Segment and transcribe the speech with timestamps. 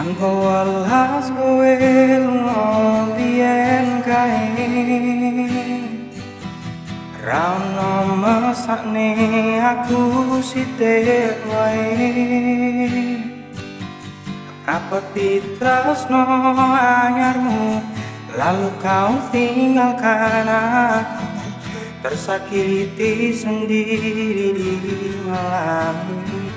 [0.00, 1.76] Tanpa welas kowe
[2.24, 2.64] lunga
[3.20, 4.48] biyen kae.
[7.20, 9.12] Ra ono mesakne
[9.60, 12.00] aku sithik wae.
[14.64, 16.24] Apa titresno
[16.80, 17.84] anyarmu
[18.40, 21.28] Lalu kau tinggalkan aku.
[22.00, 24.72] Tersakiti sendiri di
[25.28, 26.49] malam ini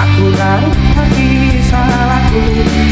[0.00, 0.64] Aku tak
[1.12, 2.89] bisa salahku.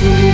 [0.00, 0.27] Thank you.